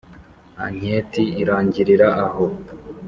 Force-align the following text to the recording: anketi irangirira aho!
anketi 0.63 1.23
irangirira 1.41 2.09
aho! 2.25 2.45